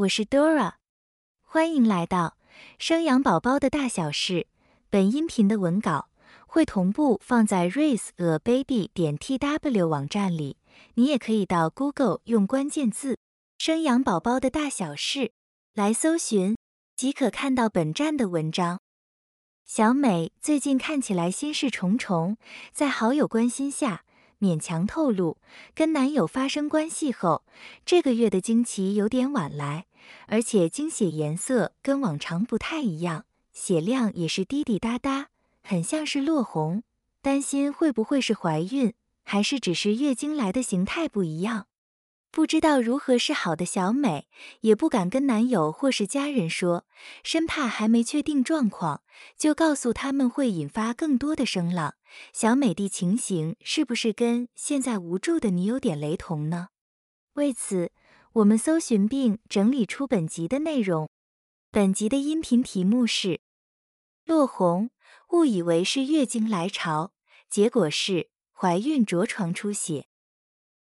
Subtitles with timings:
[0.00, 0.76] 我是 Dora，
[1.42, 2.38] 欢迎来到
[2.78, 4.46] 生养宝宝的大小事。
[4.88, 6.08] 本音频的文稿
[6.46, 10.56] 会同步放在 raise a baby 点 tw 网站里，
[10.94, 13.18] 你也可以到 Google 用关键字
[13.58, 15.32] “生养宝宝的大小事”
[15.76, 16.56] 来搜寻，
[16.96, 18.80] 即可看到本站的文章。
[19.66, 22.38] 小美最近看起来心事重重，
[22.72, 24.04] 在好友关心下。
[24.40, 25.36] 勉强透露，
[25.74, 27.44] 跟男友发生关系后，
[27.84, 29.84] 这个月的经期有点晚来，
[30.26, 35.28] 而且经血颜色跟往常不太一样，血量也是滴滴答答，
[35.62, 36.82] 很像是落红。
[37.22, 41.66] 担心会不会是怀孕，还是只是月经来的形态不一样？
[42.32, 44.28] 不知道如何是好的小美，
[44.60, 46.86] 也不敢跟男友或是家人说，
[47.24, 49.02] 生怕还没确定状况，
[49.36, 51.96] 就告诉他们会引发更多的声浪。
[52.32, 56.68] 小美的情形是不是跟现在无助的你有点雷同呢？
[57.34, 57.90] 为此，
[58.34, 61.08] 我们搜寻并整理出本集的内容。
[61.72, 63.40] 本集的音频题目是
[64.24, 64.90] “落红，
[65.30, 67.12] 误以为是月经来潮，
[67.48, 70.06] 结果是怀孕着床出血”。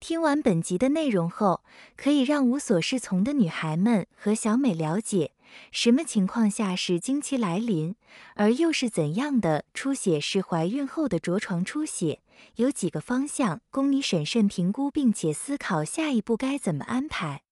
[0.00, 1.62] 听完本集的内容后，
[1.94, 5.34] 可以让无所适从的女孩们和小美了解，
[5.70, 7.96] 什么情况下是经期来临，
[8.36, 12.22] 而又是怎样的出血是怀孕后的着床出血。
[12.56, 17.42] 有几个方向供你审慎评估，并且思考下一步该怎么安排。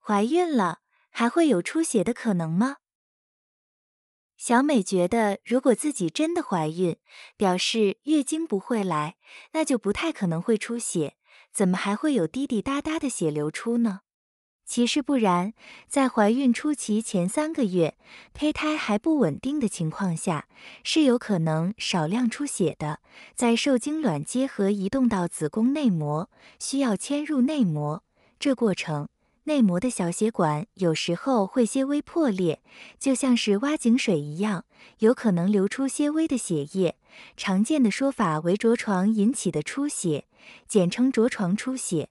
[0.00, 0.80] 怀孕了。
[1.18, 2.76] 还会有出血的可能吗？
[4.36, 6.98] 小美觉得，如果自己真的怀孕，
[7.38, 9.16] 表示月经不会来，
[9.52, 11.16] 那就不太可能会出血。
[11.54, 14.00] 怎么还会有滴滴答答的血流出呢？
[14.66, 15.54] 其实不然，
[15.88, 17.96] 在怀孕初期前三个月，
[18.34, 20.48] 胚胎还不稳定的情况下，
[20.82, 22.98] 是有可能少量出血的。
[23.34, 28.02] 在受精卵结合移动到子宫内膜，需要迁入内膜，
[28.40, 29.08] 这过程。
[29.44, 32.60] 内膜的小血管有时候会些微破裂，
[32.98, 34.64] 就像是挖井水一样，
[34.98, 36.96] 有可能流出些微的血液。
[37.36, 40.26] 常见的说法为着床引起的出血，
[40.66, 42.08] 简称着床出血。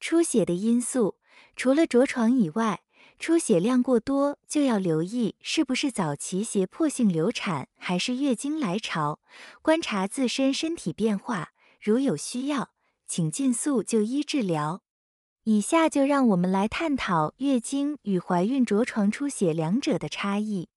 [0.00, 1.16] 出血的因素
[1.56, 2.82] 除了着床以外，
[3.18, 9.20] 出血量过多就要留意是不是早期胁迫性流产，还是月经来潮。
[9.60, 11.50] 观察自身身体变化，
[11.80, 12.70] 如有需要，
[13.06, 14.82] 请尽速就医治疗。
[15.44, 20.68] 以下就让我们来探讨月经与怀孕着床出血两者的差异。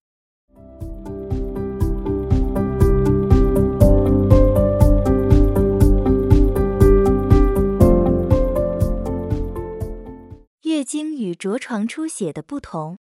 [10.85, 12.97] 经与着床出血的不同。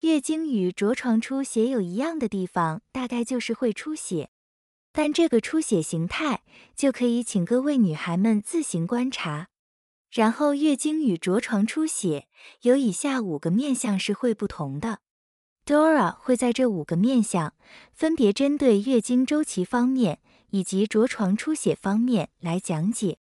[0.00, 4.30] 月经与着床出血有一样的地方，大概就是会出血，
[4.92, 6.42] 但这个出血形态
[6.74, 9.48] 就可以请各位女孩们自行观察。
[10.10, 12.28] 然后，月经与着床出血
[12.62, 15.00] 有以下五个面相是会不同的。
[15.64, 17.54] Dora 会在这五个面相
[17.92, 20.20] 分别针对月经周期方面
[20.50, 23.18] 以及着床出血方面来讲解。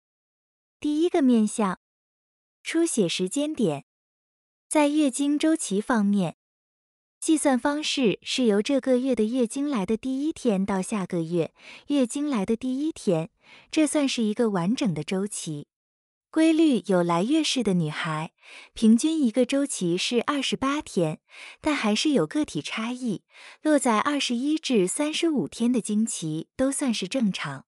[0.79, 1.79] 第一个面相，
[2.67, 3.85] 出血时间点，
[4.67, 6.35] 在月经周期方面，
[7.17, 11.53] 计算方式是由这个月的月经来的第一天到下个月
[11.87, 13.29] 月经来的第一天，
[13.71, 15.69] 这算是一个完整的周期。
[16.29, 18.33] 规律有来月式的女孩，
[18.73, 21.21] 平均一个周期是二十八天，
[21.61, 23.23] 但还是有个体差异。
[23.61, 27.66] 落在二十一至三十五天的经期都算是正常。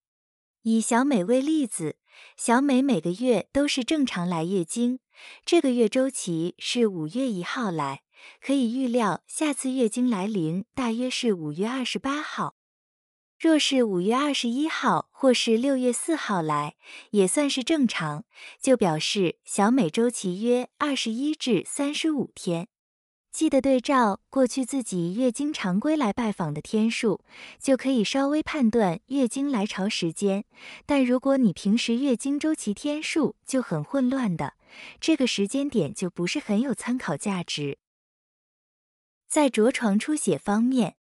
[0.63, 1.97] 以小美为例子，
[2.35, 4.99] 小美每个月都是正常来月经，
[5.45, 8.03] 这个月周期是五月一号来，
[8.41, 12.55] 可以预料下次月经来临大约是五月二十八号。
[13.39, 16.75] 若是五月二十一号或是六月四号来，
[17.11, 18.25] 也算是正常，
[18.61, 22.68] 就表示小美周期约二十一至三十五天。
[23.31, 27.21] 记得对照过去自己月经常规来拜访的天数，
[27.59, 30.43] 就可以稍微判断月经来潮时间。
[30.85, 34.55] 但如果你平时月经周期天数就很混乱的，
[34.99, 37.77] 这个时间点就不是很有参考价值。
[39.27, 40.98] 在着床出血方面。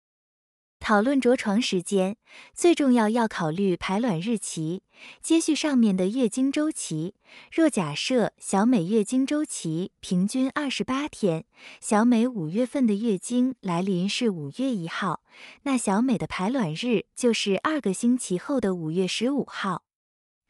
[0.85, 2.19] 讨论着床时间，
[2.53, 4.83] 最重要要考虑排卵日期。
[5.23, 7.15] 接续上面的月经周期，
[7.51, 11.47] 若假设小美月经周期平均二十八天，
[11.81, 15.23] 小美五月份的月经来临是五月一号，
[15.63, 19.85] 那小美的排卵日就是二个星期后的五月十五号。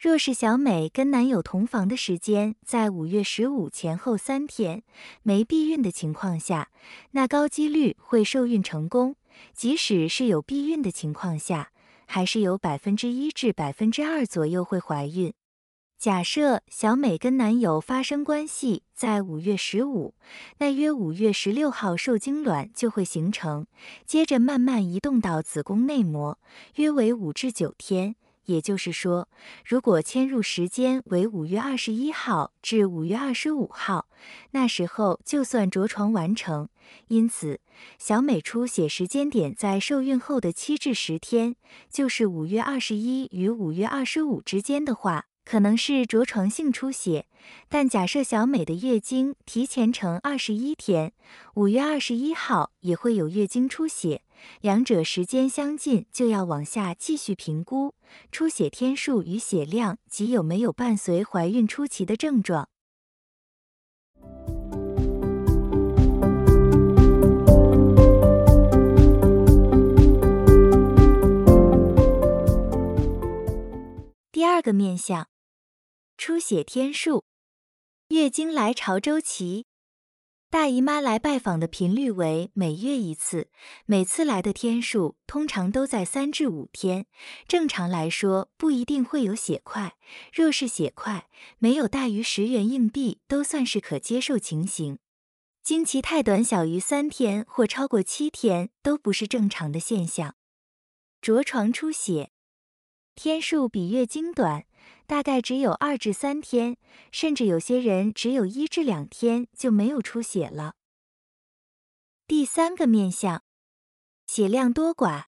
[0.00, 4.82] 若是小美跟男友同房的时间在五月十五前后三天，
[5.22, 6.70] 没避孕的情况下，
[7.12, 9.14] 那高几率会受孕成功。
[9.54, 11.70] 即使是有避孕的情况下，
[12.06, 15.32] 还是有百分之一至百分之二左右会怀孕。
[15.96, 20.14] 假设小美跟男友发生关系在五月十五，
[20.58, 23.66] 那约五月十六号受精卵就会形成，
[24.04, 26.38] 接着慢慢移动到子宫内膜，
[26.74, 28.16] 约为五至九天。
[28.46, 29.28] 也就是说，
[29.64, 34.08] 如果迁入时间为五月二十一号至五月二十五号，
[34.52, 36.68] 那时候就算着床完成。
[37.08, 37.60] 因此，
[37.98, 41.56] 小美出血时间点在受孕后的七至十天，
[41.90, 45.26] 就是五月二十一与五月二十五之间的话。
[45.46, 47.26] 可能是着床性出血，
[47.68, 51.12] 但假设小美的月经提前成二十一天，
[51.56, 54.22] 五月二十一号也会有月经出血，
[54.60, 57.94] 两者时间相近，就要往下继续评估
[58.32, 62.68] 出血天数与血量及有没有伴随怀孕初期的症状。
[74.32, 75.28] 第二个面相。
[76.16, 77.24] 出血天数，
[78.08, 79.66] 月经来潮周期，
[80.54, 83.48] 大姨妈来拜访的频率为每月一次，
[83.86, 87.06] 每次来的天数通常都在三至五天。
[87.48, 89.96] 正常来说，不一定会有血块。
[90.32, 91.26] 若是血块
[91.58, 95.00] 没有大于十元硬币，都算是可接受情形。
[95.64, 100.36] 经期太短，小于三天或超过七天，都不是正常的现象。
[101.20, 102.30] 着床出血，
[103.16, 104.66] 天数比月经短。
[105.06, 106.76] 大概只有二至三天，
[107.12, 110.74] 甚至有些人只有一至两天就没有出血了。
[112.26, 113.42] 第三个面相，
[114.26, 115.24] 血量多寡。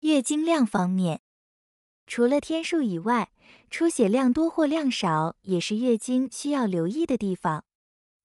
[0.00, 1.22] 月经量方面，
[2.06, 3.32] 除了天数以外，
[3.70, 7.64] 出血量多或量少也是月经需要留意的地方。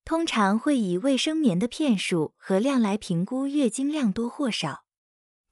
[0.04, 4.87] 通常会以卫生棉的片数和量来评估月经量多或少。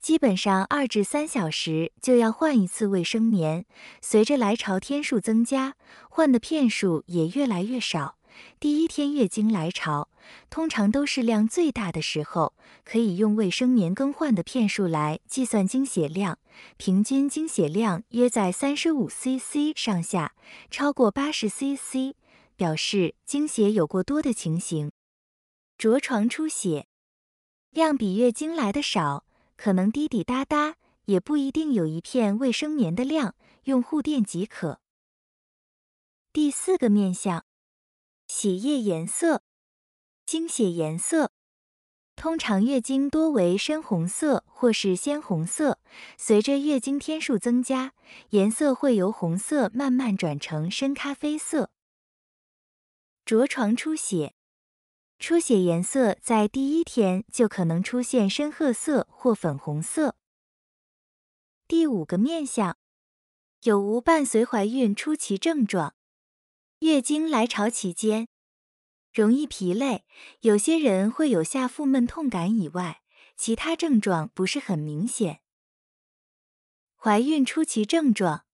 [0.06, 3.66] 基本上二至三小时就要换一次卫生棉。
[4.00, 5.74] 随着来潮天数增加，
[6.08, 8.16] 换的片数也越来越少。
[8.60, 10.08] 第一天月经来潮，
[10.48, 12.54] 通常都是量最大的时候，
[12.84, 16.38] 可以用卫生棉更换的片数来计算经血量。
[16.76, 20.36] 平均经血量约在三十五 cc 上下，
[20.70, 22.14] 超过八十 cc
[22.54, 24.92] 表示经血有过多的情形。
[25.76, 26.86] 着床出血
[27.72, 29.25] 量比月经来的少。
[29.56, 30.76] 可能滴滴答答，
[31.06, 34.80] 也不一定有一片卫生棉的量，用护垫即可。
[36.32, 37.44] 第四个面相，
[38.28, 39.42] 血液颜色，
[40.24, 41.32] 经血颜色，
[42.14, 45.80] 通常月经多为深红色或是鲜红色，
[46.18, 47.94] 随着月经天数增加，
[48.30, 51.70] 颜色会由红色慢慢转成深咖啡色。
[53.24, 54.35] 着床出血。
[55.18, 60.16] 出血颜色在第一天就可能出现深褐色或粉红色。
[61.66, 62.76] 第五个面相，
[63.62, 65.94] 有无伴随怀孕初期症状？
[66.80, 68.28] 月经来潮期间，
[69.12, 70.04] 容易疲累，
[70.40, 73.02] 有些人会有下腹闷痛感以外，
[73.36, 75.40] 其他症状不是很明显。
[76.94, 78.45] 怀孕初期症状。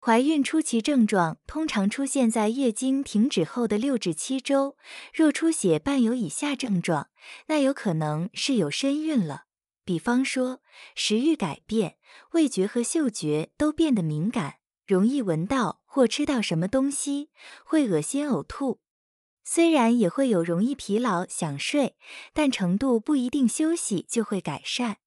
[0.00, 4.76] 怀孕初期症状通常出现在月经停止后的六至七周。
[5.12, 7.08] 若出血伴有以下症状，
[7.48, 9.46] 那有可能是有身孕了。
[9.84, 10.60] 比方说，
[10.94, 11.96] 食欲改变，
[12.32, 14.56] 味觉和嗅觉都变得敏感，
[14.86, 17.30] 容易闻到或吃到什么东西，
[17.64, 18.80] 会恶心呕吐。
[19.44, 21.96] 虽然也会有容易疲劳、想睡，
[22.32, 24.98] 但程度不一定休息就会改善。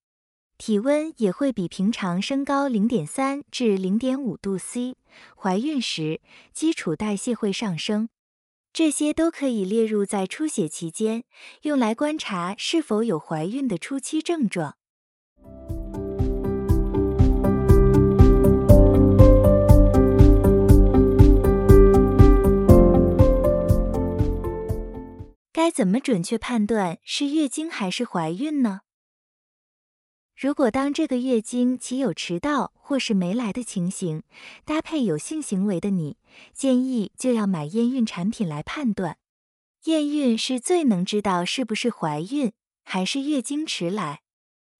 [0.61, 4.95] 体温也会比平常升高零点三至零点五度 C。
[5.35, 6.21] 怀孕时，
[6.53, 8.09] 基础代谢会上升，
[8.71, 11.23] 这些都可以列入在出血期间，
[11.63, 14.75] 用来观察是否有怀孕的初期症状。
[25.51, 28.81] 该怎么准确判断是月经还是怀孕呢？
[30.41, 34.23] 如果当这个月经期有迟到或是没来的情形，
[34.65, 36.17] 搭配有性行为的你，
[36.51, 39.17] 建议就要买验孕产品来判断。
[39.83, 44.21] 验孕是最能知道是不是怀孕还是月经迟来。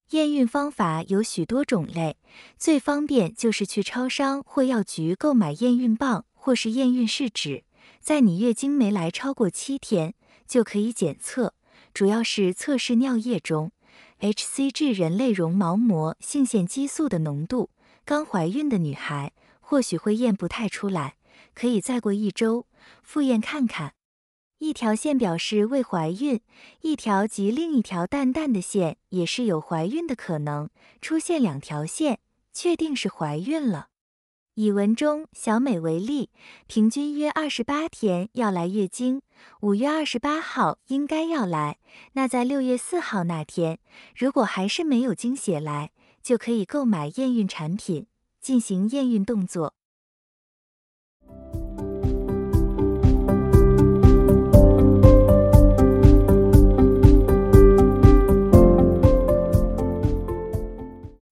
[0.09, 2.17] 验孕方法有许多种类，
[2.57, 7.65] 最方便就是去超商或药局购买验孕棒或是验孕试纸，
[7.99, 10.15] 在你月经没来超过七天
[10.47, 11.53] 就可以检测，
[11.93, 13.71] 主要是测试尿液中。
[14.21, 17.71] hCG 人类绒毛膜性腺激素的浓度，
[18.05, 21.15] 刚怀孕的女孩或许会验不太出来，
[21.55, 22.67] 可以再过一周
[23.01, 23.95] 复验看看。
[24.59, 26.39] 一条线表示未怀孕，
[26.81, 30.69] 一条及另一条淡淡的线也是有怀孕的可能。
[31.01, 32.19] 出现两条线，
[32.53, 33.87] 确定是怀孕了。
[34.55, 36.29] 以文中小美为例，
[36.67, 39.21] 平均约二十八天要来月经，
[39.61, 41.79] 五月二十八号应该要来。
[42.13, 43.79] 那在六月四号那天，
[44.13, 45.91] 如果还是没有经血来，
[46.21, 48.07] 就可以购买验孕产品，
[48.41, 49.73] 进行验孕动作。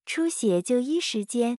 [0.05, 1.57] 出血就医时间，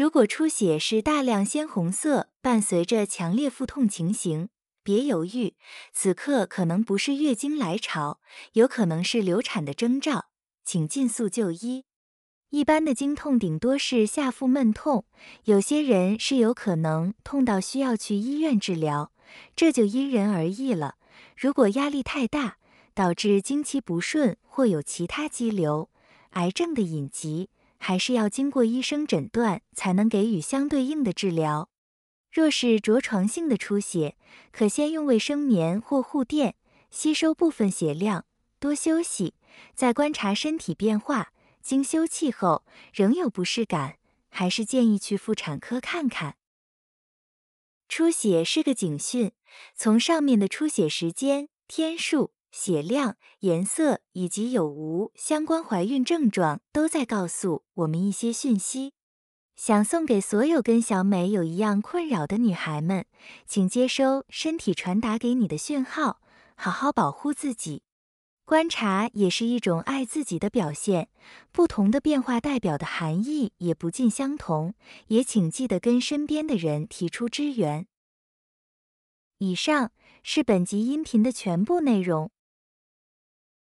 [0.00, 4.48] 如果出血是大量鲜红色，伴随着强烈腹痛情形，
[4.82, 5.56] 别犹豫，
[5.92, 8.18] 此刻可能不是月经来潮，
[8.54, 10.30] 有可能是流产的征兆，
[10.64, 11.84] 请尽速就医。
[12.48, 15.04] 一般的经痛顶多是下腹闷痛，
[15.44, 19.12] 有些人是有可能痛到需要去医院治疗，
[19.54, 20.94] 这就因人而异了。
[21.36, 22.56] 如果压力太大，
[22.94, 25.90] 导致经期不顺或有其他肌瘤、
[26.30, 27.50] 癌症的隐疾。
[27.80, 31.70] 还是要经过医生诊断才能给予相对应的治疗。
[32.30, 34.16] 若是着床性的出血，
[34.52, 36.54] 可先用卫生棉或护垫
[36.90, 38.26] 吸收部分血量，
[38.60, 39.34] 多休息，
[39.74, 41.32] 再观察身体变化。
[41.62, 46.36] 经休憩后仍有不适感，还是建议去妇产科看看。
[47.88, 49.32] 出血是个警讯，
[49.74, 52.32] 从上面的出血时间、天数。
[52.50, 58.92] 血量、颜色以及有无相关怀孕症状，都在告诉我们一些讯息。
[59.56, 63.04] 想送给所有跟小美有一样困扰的女孩们，
[63.46, 66.22] 请接收身体传达给你的讯号，
[66.54, 67.82] 好好保护自己。
[68.46, 71.08] 观察也是一种爱自己的表现。
[71.52, 74.74] 不同的变化代表的含义也不尽相同，
[75.08, 77.86] 也请记得跟身边的人提出支援。
[79.38, 79.92] 以上
[80.22, 82.30] 是本集音频的全部内容。